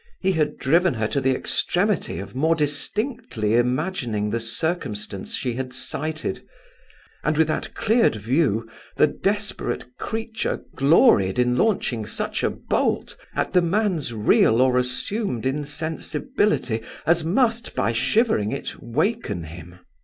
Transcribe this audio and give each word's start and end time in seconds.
He 0.19 0.31
had 0.31 0.57
driven 0.57 0.95
her 0.95 1.07
to 1.09 1.21
the 1.21 1.35
extremity 1.35 2.17
of 2.17 2.33
more 2.35 2.55
distinctly 2.55 3.53
imagining 3.53 4.31
the 4.31 4.39
circumstance 4.39 5.35
she 5.35 5.53
had 5.53 5.73
cited, 5.73 6.41
and 7.23 7.37
with 7.37 7.47
that 7.49 7.75
cleared 7.75 8.15
view 8.15 8.67
the 8.95 9.05
desperate 9.05 9.85
creature 9.99 10.61
gloried 10.75 11.37
in 11.37 11.55
launching 11.55 12.07
such 12.07 12.41
a 12.41 12.49
bolt 12.49 13.15
at 13.35 13.53
the 13.53 13.61
man's 13.61 14.11
real 14.11 14.59
or 14.59 14.79
assumed 14.79 15.45
insensibility 15.45 16.81
as 17.05 17.23
must, 17.23 17.75
by 17.75 17.91
shivering 17.91 18.51
it, 18.51 18.81
waken 18.81 19.43
him. 19.43 19.77